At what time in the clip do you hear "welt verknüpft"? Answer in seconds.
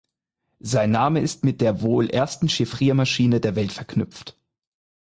3.55-4.35